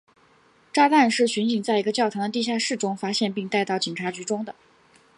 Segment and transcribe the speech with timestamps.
[0.73, 4.55] 炸弹是巡警在一个教堂的地下室中发现并带到警察局中的。